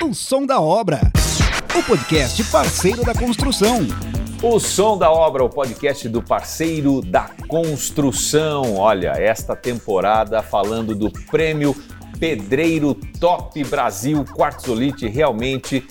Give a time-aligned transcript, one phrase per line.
[0.00, 1.00] O Som da Obra,
[1.76, 3.80] o podcast parceiro da construção.
[4.40, 8.76] O Som da Obra, o podcast do parceiro da construção.
[8.76, 11.74] Olha, esta temporada falando do prêmio
[12.20, 15.84] Pedreiro Top Brasil Quartzolite, realmente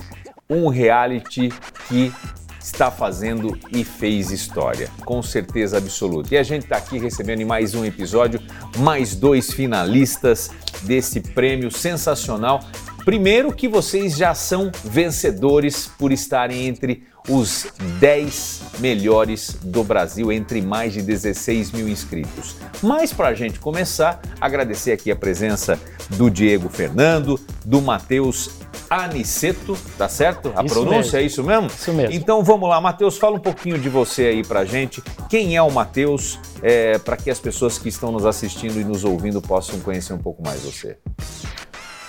[0.48, 1.50] um reality
[1.86, 2.10] que
[2.58, 6.34] está fazendo e fez história, com certeza absoluta.
[6.34, 8.40] E a gente está aqui recebendo em mais um episódio
[8.78, 10.50] mais dois finalistas
[10.82, 12.60] desse prêmio sensacional.
[13.08, 17.66] Primeiro, que vocês já são vencedores por estarem entre os
[17.98, 22.56] 10 melhores do Brasil, entre mais de 16 mil inscritos.
[22.82, 25.80] Mas para a gente começar, agradecer aqui a presença
[26.10, 28.50] do Diego Fernando, do Matheus
[28.90, 30.52] Aniceto, tá certo?
[30.54, 31.18] A Isso pronúncia mesmo.
[31.18, 31.66] é isso mesmo?
[31.68, 32.14] Isso mesmo.
[32.14, 35.02] Então vamos lá, Matheus, fala um pouquinho de você aí pra gente.
[35.30, 39.02] Quem é o Matheus, é, para que as pessoas que estão nos assistindo e nos
[39.02, 40.98] ouvindo possam conhecer um pouco mais você.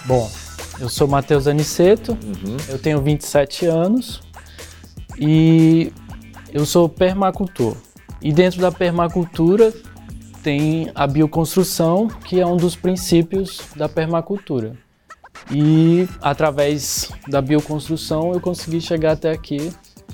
[0.04, 0.29] Bom,
[0.80, 2.58] eu sou Matheus Aniceto, Uhum.
[2.70, 4.22] eu tenho 27 anos
[5.18, 5.91] e
[6.54, 7.76] eu sou permacultor.
[8.21, 9.74] E dentro da permacultura
[10.44, 14.74] tem a bioconstrução, que é um dos princípios da permacultura.
[15.52, 19.71] E através da bioconstrução eu consegui chegar até aqui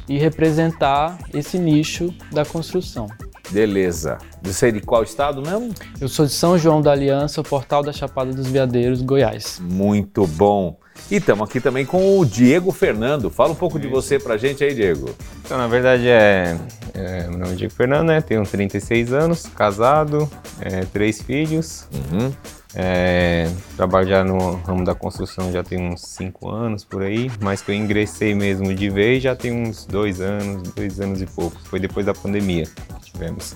[0.08, 3.08] e representar esse nicho da construção.
[3.50, 4.18] Beleza.
[4.42, 5.74] Você é de qual estado mesmo?
[6.00, 9.62] Eu sou de São João da Aliança, Portal da Chapada dos Veadeiros, Goiás.
[9.62, 10.78] Muito bom.
[11.12, 13.30] E estamos aqui também com o Diego Fernando.
[13.30, 15.10] Fala um pouco de você pra gente aí, Diego.
[15.44, 16.58] Então, na verdade, é,
[16.94, 18.22] é, meu nome é Diego Fernando, né?
[18.22, 20.30] Tenho 36 anos, casado,
[20.62, 21.88] é, três filhos.
[21.94, 22.32] Uhum.
[22.78, 27.62] É, trabalho já no ramo da construção já tem uns 5 anos por aí, mas
[27.62, 31.58] que eu ingressei mesmo de vez já tem uns dois anos, dois anos e pouco.
[31.66, 32.68] Foi depois da pandemia
[33.16, 33.56] tivemos.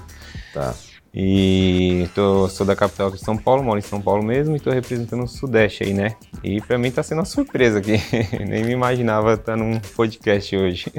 [0.54, 0.74] Tá.
[1.14, 4.70] E tô, sou da capital de São Paulo, moro em São Paulo mesmo e tô
[4.70, 6.16] representando o Sudeste aí, né?
[6.44, 8.00] E pra mim tá sendo uma surpresa aqui.
[8.48, 10.92] Nem me imaginava estar num podcast hoje.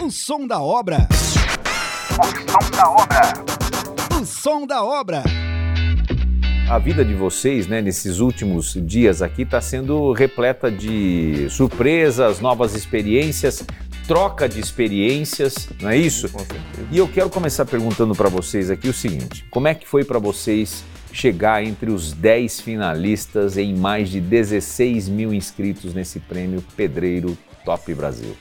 [0.00, 1.08] O Som da Obra.
[1.10, 3.32] O Som da Obra.
[4.20, 5.22] O Som da Obra.
[6.70, 12.74] A vida de vocês, né, nesses últimos dias aqui, está sendo repleta de surpresas, novas
[12.74, 13.64] experiências,
[14.06, 16.28] troca de experiências, não é isso?
[16.28, 16.77] Com certeza.
[16.90, 20.18] E eu quero começar perguntando para vocês aqui o seguinte: como é que foi para
[20.18, 20.82] vocês
[21.12, 27.92] chegar entre os 10 finalistas em mais de 16 mil inscritos nesse prêmio Pedreiro Top
[27.94, 28.34] Brasil?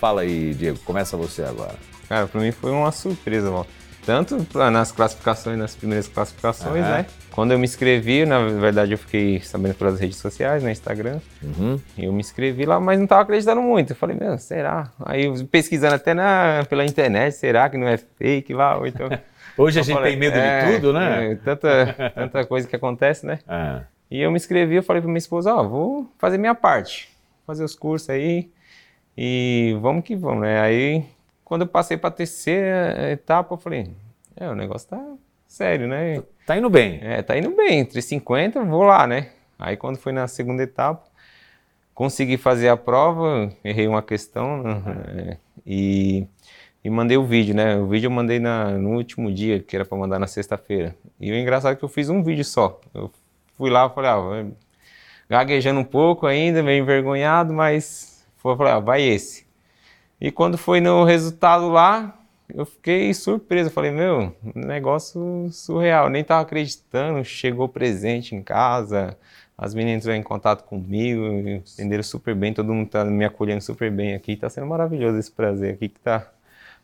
[0.00, 1.74] Fala aí, Diego, começa você agora.
[2.08, 3.66] Cara, pra mim foi uma surpresa, ó.
[4.06, 7.06] Tanto nas classificações, nas primeiras classificações, né?
[7.30, 11.78] Quando eu me inscrevi, na verdade eu fiquei sabendo pelas redes sociais, no Instagram, Uhum.
[11.96, 13.90] eu me inscrevi lá, mas não tava acreditando muito.
[13.92, 14.90] Eu falei, meu, será?
[15.04, 18.76] Aí pesquisando até na, pela internet, será que não é fake lá?
[18.78, 19.08] Ou então,
[19.56, 21.32] Hoje a gente falei, tem medo é, de tudo, né?
[21.32, 23.38] é, tanta, tanta coisa que acontece, né?
[23.46, 27.10] Ah, E eu me inscrevi, eu falei pra minha esposa, ó, vou fazer minha parte,
[27.46, 28.50] fazer os cursos aí
[29.16, 30.60] e vamos que vamos, né?
[30.60, 31.04] Aí,
[31.50, 33.90] quando eu passei pra terceira etapa, eu falei,
[34.36, 35.04] é, o negócio tá
[35.48, 36.22] sério, né?
[36.46, 37.00] tá indo bem.
[37.02, 39.30] É, tá indo bem, entre 50, vou lá, né?
[39.58, 41.08] Aí, quando foi na segunda etapa,
[41.92, 45.38] consegui fazer a prova, errei uma questão né?
[45.66, 46.24] E,
[46.84, 47.76] e mandei o vídeo, né?
[47.78, 50.94] O vídeo eu mandei na, no último dia, que era para mandar na sexta-feira.
[51.18, 52.80] E o engraçado é que eu fiz um vídeo só.
[52.94, 53.10] Eu
[53.56, 54.46] fui lá e falei, ah,
[55.28, 59.49] gaguejando um pouco ainda, meio envergonhado, mas falei, ah, vai esse.
[60.20, 62.14] E quando foi no resultado lá,
[62.54, 63.68] eu fiquei surpreso.
[63.68, 66.06] Eu Falei, meu, negócio surreal.
[66.06, 67.24] Eu nem tava acreditando.
[67.24, 69.16] Chegou presente em casa,
[69.56, 72.52] as meninas entraram em contato comigo, entenderam super bem.
[72.52, 74.36] Todo mundo tá me acolhendo super bem aqui.
[74.36, 76.30] Tá sendo maravilhoso esse prazer aqui que tá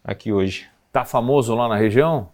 [0.04, 0.66] aqui hoje.
[0.92, 2.28] Tá famoso lá na região?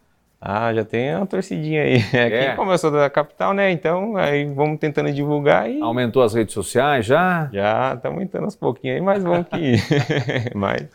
[0.45, 1.95] Ah, já tem uma torcidinha aí.
[2.11, 2.57] Aqui, É?
[2.59, 3.71] eu sou da capital, né?
[3.71, 7.49] Então, aí vamos tentando divulgar e Aumentou as redes sociais já?
[7.53, 9.75] já tá aumentando aos pouquinhos aí, mas vamos que.
[10.53, 10.89] mas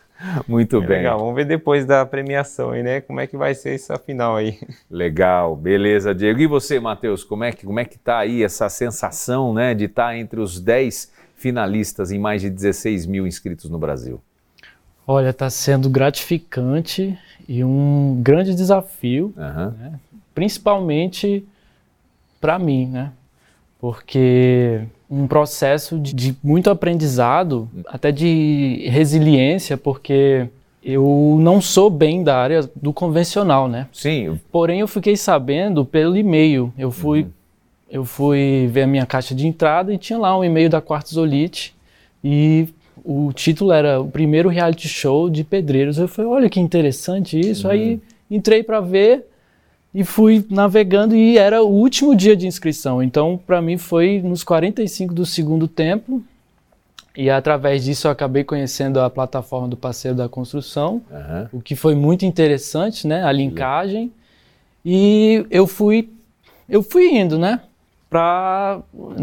[0.46, 0.96] Muito é bem.
[0.98, 1.18] legal.
[1.18, 3.00] Vamos ver depois da premiação aí, né?
[3.00, 4.58] Como é que vai ser essa final aí.
[4.90, 6.40] Legal, beleza, Diego.
[6.40, 9.86] E você, Matheus, como é que como é que tá aí essa sensação, né, de
[9.86, 14.20] estar entre os 10 finalistas em mais de 16 mil inscritos no Brasil?
[15.10, 17.18] Olha, está sendo gratificante
[17.48, 19.74] e um grande desafio, Aham.
[20.34, 21.42] principalmente
[22.38, 23.10] para mim, né?
[23.80, 30.46] Porque um processo de, de muito aprendizado, até de resiliência, porque
[30.84, 33.86] eu não sou bem da área do convencional, né?
[33.90, 36.70] Sim, Porém, eu fiquei sabendo pelo e-mail.
[36.76, 37.26] Eu fui,
[37.90, 41.74] eu fui ver a minha caixa de entrada e tinha lá um e-mail da Quartzolite
[42.22, 42.68] e
[43.10, 45.96] o título era o primeiro reality show de pedreiros.
[45.96, 47.66] Eu falei, olha que interessante isso.
[47.66, 47.98] Aí
[48.30, 49.24] entrei para ver
[49.94, 53.02] e fui navegando e era o último dia de inscrição.
[53.02, 56.22] Então, para mim foi nos 45 do segundo tempo.
[57.16, 61.48] E através disso eu acabei conhecendo a plataforma do parceiro da construção, Aham.
[61.52, 63.24] o que foi muito interessante, né?
[63.24, 64.12] A linkagem.
[64.84, 66.10] E eu fui,
[66.68, 67.60] eu fui indo, né?
[68.10, 68.80] Pra,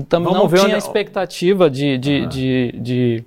[0.09, 2.27] também Vamos não ver tinha onde- expectativa de, de, Aham.
[2.29, 3.23] de, de,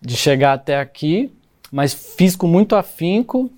[0.00, 1.30] de chegar até aqui,
[1.72, 3.50] mas fiz com muito afinco.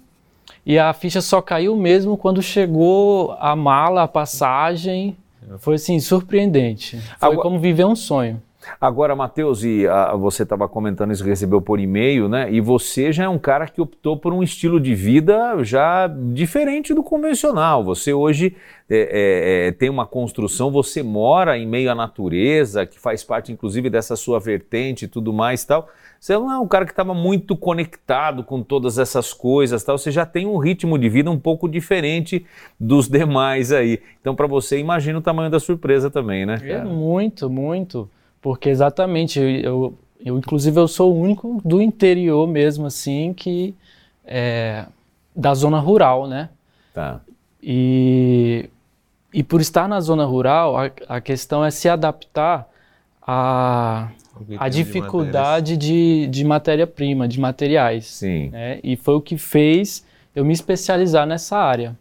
[0.65, 5.17] E a ficha só caiu mesmo quando chegou a mala, a passagem.
[5.59, 6.99] Foi assim, surpreendente.
[7.19, 8.43] Foi Agora- como viver um sonho.
[8.81, 12.53] Agora, Matheus, e ah, você estava comentando isso, recebeu por e-mail, né?
[12.53, 16.95] E você já é um cara que optou por um estilo de vida já diferente
[16.95, 17.85] do convencional.
[17.85, 18.55] Você hoje
[18.91, 23.53] é, é, é, tem uma construção, você mora em meio à natureza, que faz parte,
[23.53, 25.89] inclusive, dessa sua vertente e tudo mais e tal.
[26.19, 29.97] Você não é um cara que estava muito conectado com todas essas coisas, tal.
[29.97, 32.45] Você já tem um ritmo de vida um pouco diferente
[32.79, 34.01] dos demais aí.
[34.21, 36.59] Então, para você, imagina o tamanho da surpresa também, né?
[36.63, 38.11] É muito, muito.
[38.41, 43.75] Porque exatamente, eu, eu, eu, inclusive eu sou o único do interior mesmo, assim, que
[44.25, 44.87] é
[45.35, 46.49] da zona rural, né?
[46.93, 47.21] Tá.
[47.63, 48.69] E,
[49.33, 52.69] e por estar na zona rural, a, a questão é se adaptar
[53.23, 54.09] a,
[54.59, 58.07] a dificuldade de, de matéria-prima, de materiais.
[58.07, 58.49] Sim.
[58.51, 58.81] né?
[58.83, 61.97] E foi o que fez eu me especializar nessa área.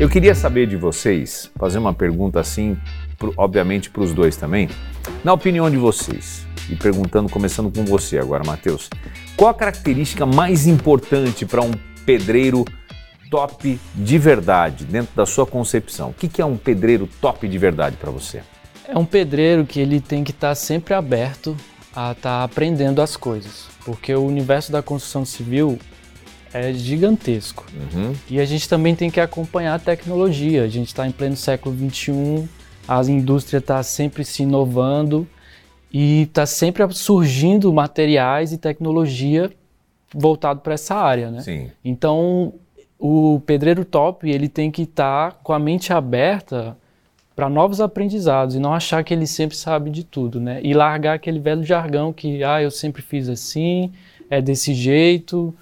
[0.00, 2.76] Eu queria saber de vocês, fazer uma pergunta assim,
[3.18, 4.68] pro- obviamente para os dois também.
[5.24, 8.88] Na opinião de vocês, e perguntando, começando com você agora, Matheus,
[9.36, 11.72] qual a característica mais importante para um
[12.06, 12.64] pedreiro
[13.30, 16.10] top de verdade, dentro da sua concepção?
[16.10, 18.42] O que, que é um pedreiro top de verdade para você?
[18.86, 21.56] É um pedreiro que ele tem que estar sempre aberto
[21.94, 25.78] a estar aprendendo as coisas, porque o universo da construção civil
[26.52, 27.66] é gigantesco.
[27.94, 28.14] Uhum.
[28.30, 30.62] E a gente também tem que acompanhar a tecnologia.
[30.64, 32.48] A gente está em pleno século XXI,
[32.88, 35.28] a indústria está sempre se inovando
[35.92, 39.50] e está sempre surgindo materiais e tecnologia
[40.12, 41.42] voltado para essa área, né?
[41.42, 41.70] Sim.
[41.84, 42.54] Então,
[42.98, 46.76] o pedreiro top, ele tem que estar com a mente aberta
[47.36, 50.60] para novos aprendizados e não achar que ele sempre sabe de tudo, né?
[50.62, 53.92] E largar aquele velho jargão que, ah, eu sempre fiz assim,
[54.28, 55.54] é desse jeito,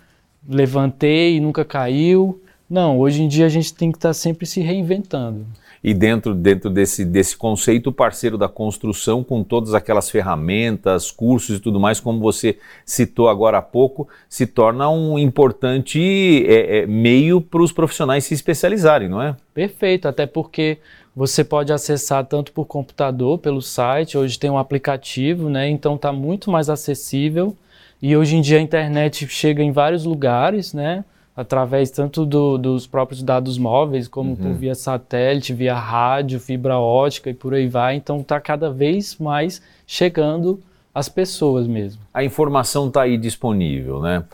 [0.49, 2.41] levantei e nunca caiu.
[2.71, 5.45] Não, hoje em dia a gente tem que estar sempre se reinventando.
[5.87, 11.59] E dentro, dentro desse, desse conceito, o parceiro da construção, com todas aquelas ferramentas, cursos
[11.59, 16.87] e tudo mais, como você citou agora há pouco, se torna um importante é, é,
[16.89, 19.37] meio para os profissionais se especializarem, não é?
[19.55, 20.79] Perfeito, até porque
[21.15, 25.69] você pode acessar tanto por computador, pelo site, hoje tem um aplicativo, né?
[25.69, 27.57] Então está muito mais acessível.
[28.03, 31.05] E hoje em dia a internet chega em vários lugares, né?
[31.37, 37.29] Através tanto do- dos próprios dados móveis, como por via satélite, via rádio, fibra ótica
[37.29, 37.95] e por aí vai.
[37.97, 40.61] Então está cada vez mais chegando
[40.95, 42.01] às pessoas mesmo.
[42.15, 44.25] A informação está aí disponível, né?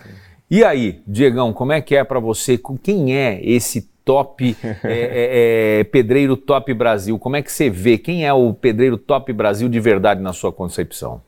[0.48, 2.60] E aí, Diegão, como é que é para você?
[2.82, 7.18] Quem é esse top é, é, é, pedreiro top Brasil?
[7.18, 7.98] Como é que você vê?
[7.98, 11.20] Quem é o pedreiro top Brasil de verdade na sua concepção?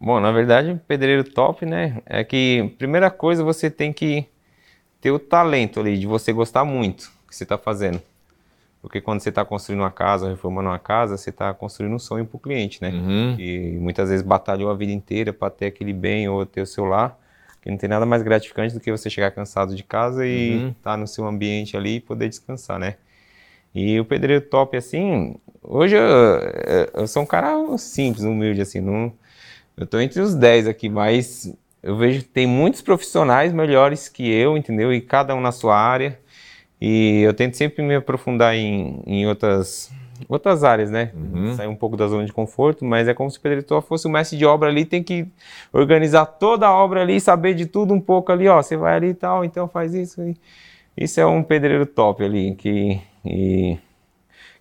[0.00, 2.02] Bom, na verdade, pedreiro top, né?
[2.04, 4.26] É que, primeira coisa, você tem que
[5.02, 8.00] ter o talento ali, de você gostar muito do que você está fazendo.
[8.80, 12.24] Porque quando você está construindo uma casa, reformando uma casa, você está construindo um sonho
[12.24, 12.90] para o cliente, né?
[12.90, 13.36] Uhum.
[13.38, 16.84] E muitas vezes batalhou a vida inteira para ter aquele bem ou ter o seu
[16.84, 17.18] lar.
[17.60, 20.68] Que não tem nada mais gratificante do que você chegar cansado de casa e Uhum.
[20.70, 22.96] estar no seu ambiente ali e poder descansar, né?
[23.74, 26.02] E o pedreiro top, assim, hoje eu,
[26.94, 29.12] eu sou um cara simples, humilde, assim, não,
[29.76, 34.30] eu tô entre os 10 aqui, mas eu vejo que tem muitos profissionais melhores que
[34.30, 34.92] eu, entendeu?
[34.92, 36.18] E cada um na sua área.
[36.80, 39.90] E eu tento sempre me aprofundar em, em outras,
[40.28, 41.10] outras áreas, né?
[41.14, 41.56] Uhum.
[41.56, 44.10] Sair um pouco da zona de conforto, mas é como se o pedreiro fosse o
[44.10, 45.26] mestre de obra ali, tem que
[45.72, 48.62] organizar toda a obra ali, saber de tudo um pouco ali, ó.
[48.62, 50.22] Você vai ali e tal, então faz isso.
[50.22, 50.36] E
[50.96, 53.76] isso é um pedreiro top ali, que, e,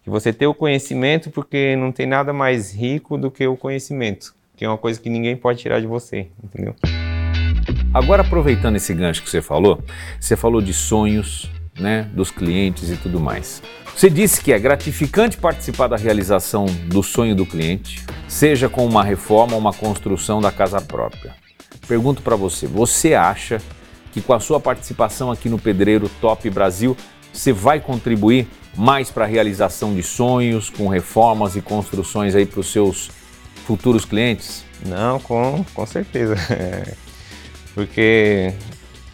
[0.04, 4.34] que você ter o conhecimento, porque não tem nada mais rico do que o conhecimento,
[4.56, 6.75] que é uma coisa que ninguém pode tirar de você, entendeu?
[7.93, 9.83] Agora, aproveitando esse gancho que você falou,
[10.17, 13.62] você falou de sonhos, né, dos clientes e tudo mais.
[13.93, 19.03] Você disse que é gratificante participar da realização do sonho do cliente, seja com uma
[19.03, 21.36] reforma ou uma construção da casa própria.
[21.86, 23.62] Pergunto para você, você acha
[24.13, 26.95] que com a sua participação aqui no Pedreiro Top Brasil,
[27.33, 32.62] você vai contribuir mais para a realização de sonhos, com reformas e construções aí para
[32.62, 33.12] os seus
[33.65, 34.63] futuros clientes?
[34.86, 36.36] Não, com, com certeza.
[37.74, 38.54] Porque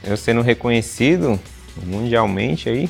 [0.04, 1.40] eu sendo reconhecido
[1.86, 2.90] mundialmente aí,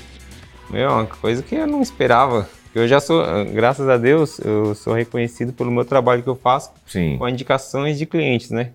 [0.69, 3.23] meu, é uma coisa que eu não esperava eu já sou,
[3.55, 7.17] graças a Deus, eu sou reconhecido pelo meu trabalho que eu faço Sim.
[7.17, 8.69] com indicações de clientes, né?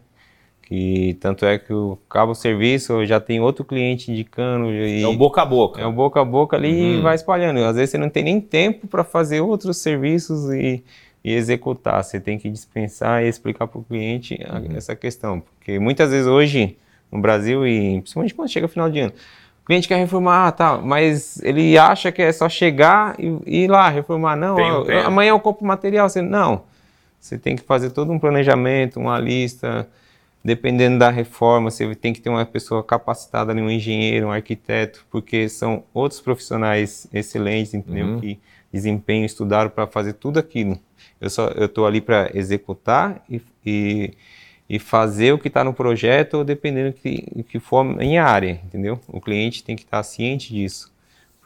[0.63, 4.73] Que tanto é que o cabo serviço já tem outro cliente indicando.
[4.73, 5.81] E É o boca a boca.
[5.81, 6.99] é o boca a boca ali Uhum.
[6.99, 7.61] e vai espalhando.
[7.65, 10.83] Às vezes você não tem nem tempo para fazer outros serviços e,
[11.23, 12.03] e executar.
[12.03, 14.77] Você tem que dispensar e explicar para o cliente Uhum.
[14.77, 15.41] essa questão.
[15.41, 16.77] Porque muitas vezes hoje,
[17.13, 19.13] no Brasil, e principalmente quando chega final de ano,
[19.63, 23.71] o cliente quer reformar, tá, mas ele acha que é só chegar e e ir
[23.71, 24.35] lá reformar.
[24.35, 25.07] Não, Tem ó, tempo.
[25.07, 26.09] amanhã eu compro material.
[26.09, 26.65] Você, não,
[27.21, 29.89] você tem que fazer todo um planejamento, uma lista.
[30.45, 35.49] Dependendo da reforma, você tem que ter uma pessoa capacitada um engenheiro, um arquiteto, porque
[35.49, 38.07] são outros profissionais excelentes, entendeu?
[38.07, 38.21] Uhum.
[38.21, 38.41] Que
[38.73, 40.77] desempenham, estudaram para fazer tudo aquilo.
[41.21, 44.15] Eu só eu tô ali para executar e, e,
[44.73, 48.99] e fazer o que está no projeto, dependendo que que for a minha área, entendeu?
[49.07, 50.91] O cliente tem que estar ciente disso,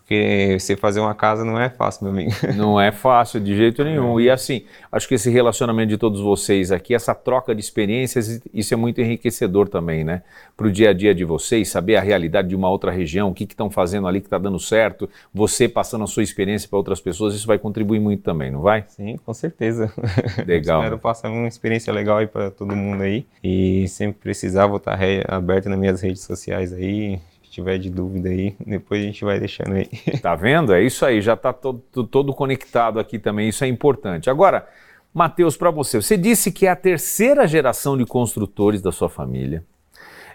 [0.07, 2.31] porque você fazer uma casa não é fácil, meu amigo.
[2.55, 4.21] Não é fácil de jeito nenhum.
[4.21, 8.73] E assim, acho que esse relacionamento de todos vocês aqui, essa troca de experiências, isso
[8.73, 10.23] é muito enriquecedor também, né?
[10.57, 13.35] Para o dia a dia de vocês, saber a realidade de uma outra região, o
[13.35, 17.01] que estão fazendo ali que está dando certo, você passando a sua experiência para outras
[17.01, 18.85] pessoas, isso vai contribuir muito também, não vai?
[18.87, 19.93] Sim, com certeza.
[20.47, 20.83] Legal.
[20.83, 23.27] Espero passar uma experiência legal aí para todo mundo aí.
[23.43, 27.19] E sempre precisar, vou estar re- aberto nas minhas redes sociais aí.
[27.57, 29.89] Tiver de dúvida aí, depois a gente vai deixando aí.
[30.21, 30.75] Tá vendo?
[30.75, 34.29] É isso aí, já está todo, todo conectado aqui também, isso é importante.
[34.29, 34.69] Agora,
[35.15, 39.65] Matheus, para você, você disse que é a terceira geração de construtores da sua família.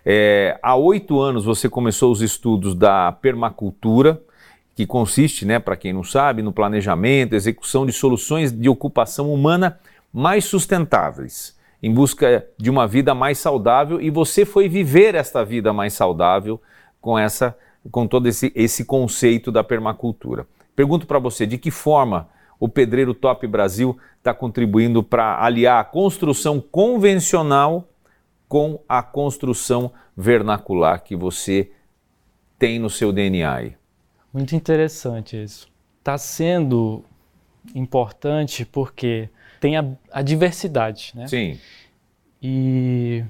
[0.03, 4.19] É, há oito anos você começou os estudos da permacultura,
[4.73, 9.79] que consiste, né, para quem não sabe, no planejamento, execução de soluções de ocupação humana
[10.11, 15.71] mais sustentáveis, em busca de uma vida mais saudável, e você foi viver esta vida
[15.71, 16.59] mais saudável
[17.01, 17.57] com essa,
[17.89, 20.47] com todo esse, esse conceito da permacultura.
[20.75, 22.29] Pergunto para você, de que forma
[22.59, 27.89] o Pedreiro Top Brasil está contribuindo para aliar a construção convencional
[28.47, 31.71] com a construção vernacular que você
[32.59, 33.75] tem no seu DNA aí?
[34.31, 35.67] Muito interessante isso.
[35.99, 37.03] Está sendo
[37.73, 39.29] importante porque
[39.59, 41.27] tem a, a diversidade, né?
[41.27, 41.59] Sim.
[42.41, 43.23] E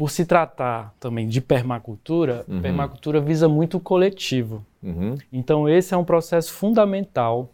[0.00, 2.62] por se tratar também de permacultura, Uhum.
[2.62, 4.64] permacultura visa muito o coletivo.
[4.82, 5.18] Uhum.
[5.30, 7.52] Então esse é um processo fundamental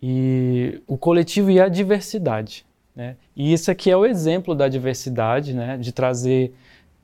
[0.00, 2.64] e o coletivo e a diversidade,
[2.94, 3.16] né?
[3.34, 5.76] E isso aqui é o exemplo da diversidade, né?
[5.76, 6.54] De trazer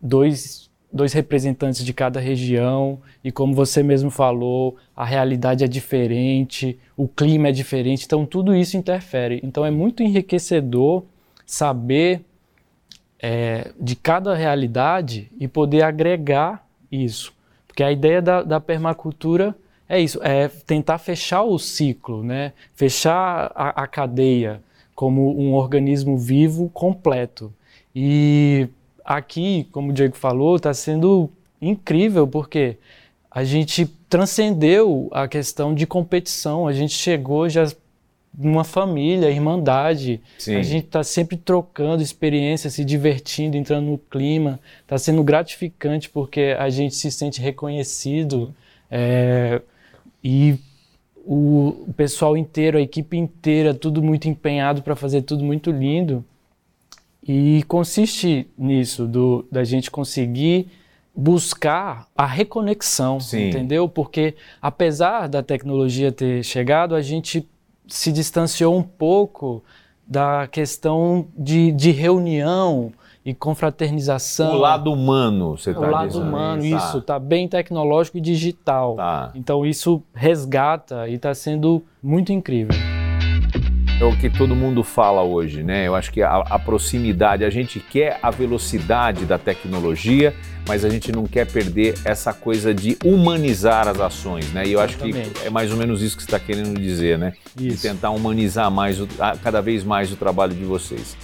[0.01, 6.79] dois dois representantes de cada região e como você mesmo falou, a realidade é diferente,
[6.97, 9.41] o clima é diferente, então tudo isso interfere.
[9.43, 11.03] Então é muito enriquecedor
[11.45, 12.21] saber
[13.21, 17.33] é, de cada realidade e poder agregar isso.
[17.67, 19.57] Porque a ideia da, da permacultura
[19.89, 22.53] é isso, é tentar fechar o ciclo, né?
[22.75, 24.63] fechar a, a cadeia
[24.95, 27.53] como um organismo vivo completo.
[27.95, 28.69] E
[29.05, 31.31] aqui, como o Diego falou, está sendo
[31.61, 32.77] incrível porque
[33.31, 37.67] a gente transcendeu a questão de competição, a gente chegou já
[38.37, 40.21] numa família, irmandade.
[40.39, 40.57] Sim.
[40.57, 44.61] A gente está sempre trocando experiências, se divertindo, entrando no clima.
[44.83, 48.55] Está sendo gratificante porque a gente se sente reconhecido
[48.91, 49.61] é,
[50.23, 50.59] e
[51.25, 56.25] o, o pessoal inteiro, a equipe inteira, tudo muito empenhado para fazer tudo muito lindo.
[57.27, 60.69] E consiste nisso, do, da gente conseguir
[61.17, 63.49] buscar a reconexão, Sim.
[63.49, 63.89] entendeu?
[63.89, 67.49] Porque apesar da tecnologia ter chegado, a gente
[67.87, 69.63] se distanciou um pouco
[70.07, 72.93] da questão de, de reunião
[73.25, 74.53] e confraternização.
[74.55, 76.27] O lado humano, você O está lado dizendo.
[76.29, 76.67] humano, Tá.
[76.69, 78.97] isso, tá bem tecnológico e digital.
[78.97, 79.31] Tá.
[79.35, 82.75] Então isso resgata e está sendo muito incrível.
[84.01, 85.87] É o que todo mundo fala hoje, né?
[85.87, 90.35] Eu acho que a, a proximidade, a gente quer a velocidade da tecnologia,
[90.69, 94.67] mas a gente não quer perder essa coisa de humanizar as ações, né?
[94.67, 95.47] E eu acho que Exatamente.
[95.47, 97.35] é mais ou menos isso que você está querendo dizer, né?
[97.55, 97.83] De Isso.
[97.83, 99.07] tentar humanizar mais, o-
[99.43, 101.17] cada vez mais o trabalho de vocês.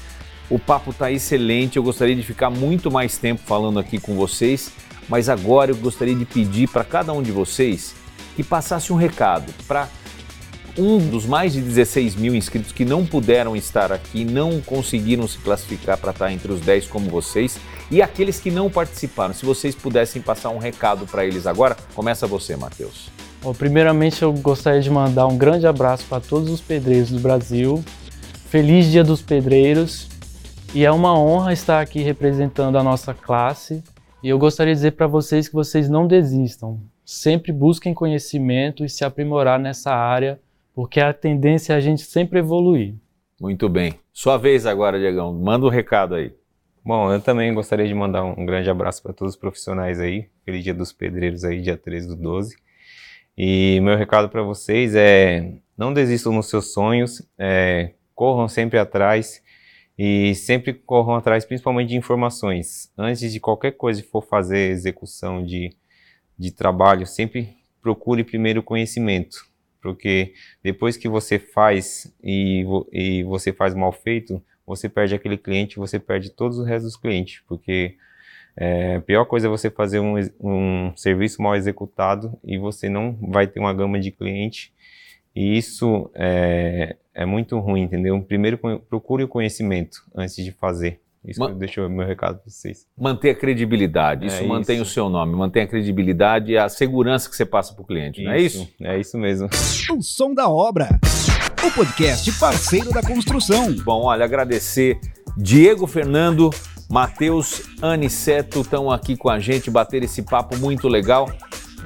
[0.48, 4.72] O papo está excelente, eu gostaria de ficar muito mais tempo falando aqui com vocês,
[5.08, 7.94] mas agora eu gostaria de pedir para cada um de vocês
[8.36, 9.88] que passasse um recado para
[10.78, 15.38] um dos mais de 16 mil inscritos que não puderam estar aqui, não conseguiram se
[15.38, 17.58] classificar para estar entre os 10 como vocês,
[17.90, 19.34] e aqueles que não participaram.
[19.34, 23.10] Se vocês pudessem passar um recado para eles agora, começa você, Matheus.
[23.42, 27.82] Bom, primeiramente eu gostaria de mandar um grande abraço para todos os pedreiros do Brasil.
[28.50, 30.08] Feliz Dia dos Pedreiros.
[30.74, 33.82] E é uma honra estar aqui representando a nossa classe.
[34.22, 36.78] E eu gostaria de dizer para vocês que vocês não desistam.
[37.04, 40.38] Sempre busquem conhecimento e se aprimorar nessa área,
[40.80, 42.94] porque a tendência é a gente sempre evoluir.
[43.38, 44.00] Muito bem.
[44.14, 45.30] Sua vez agora, Diegão.
[45.30, 46.32] Manda um recado aí.
[46.82, 50.30] Bom, eu também gostaria de mandar um grande abraço para todos os profissionais aí.
[50.42, 52.56] Feliz Dia dos Pedreiros aí, dia 13 do 12.
[53.36, 59.42] E meu recado para vocês é: não desistam nos seus sonhos, é, corram sempre atrás
[59.98, 62.90] e sempre corram atrás, principalmente de informações.
[62.96, 65.76] Antes de qualquer coisa que for fazer execução de,
[66.38, 69.49] de trabalho, sempre procure primeiro conhecimento,
[69.80, 75.78] porque depois que você faz e, e você faz mal feito, você perde aquele cliente,
[75.78, 77.96] você perde todos os restos dos clientes, porque
[78.56, 83.16] é, a pior coisa é você fazer um, um serviço mal executado e você não
[83.20, 84.72] vai ter uma gama de cliente
[85.34, 88.20] e isso é, é muito ruim, entendeu?
[88.22, 88.58] Primeiro
[88.88, 91.00] procure o conhecimento antes de fazer.
[91.24, 92.86] Isso Man deixa o meu recado para vocês.
[92.98, 94.84] Manter a credibilidade, isso é mantém isso.
[94.84, 98.22] o seu nome, mantém a credibilidade e a segurança que você passa para o cliente,
[98.24, 98.68] não é isso?
[98.80, 99.48] É isso mesmo.
[99.92, 100.98] O som da obra,
[101.62, 103.74] o podcast parceiro da construção.
[103.84, 104.98] Bom, olha, agradecer
[105.36, 106.50] Diego Fernando,
[106.88, 111.30] Matheus Aniceto estão aqui com a gente, bater esse papo muito legal.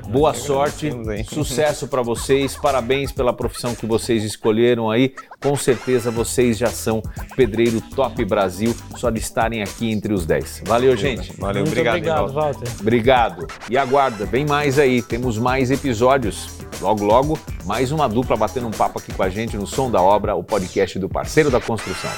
[0.09, 0.93] Boa sorte,
[1.29, 5.15] sucesso para vocês, parabéns pela profissão que vocês escolheram aí.
[5.43, 7.03] Com certeza vocês já são
[7.37, 10.63] pedreiro top Brasil, só de estarem aqui entre os 10.
[10.67, 11.33] Valeu, gente.
[11.39, 12.69] Valeu, Muito obrigado, obrigado Walter.
[12.81, 13.47] Obrigado.
[13.71, 16.49] E aguarda, vem mais aí, temos mais episódios.
[16.81, 20.03] Logo, logo, mais uma dupla batendo um papo aqui com a gente no Som da
[20.03, 22.11] Obra, o podcast do parceiro da construção.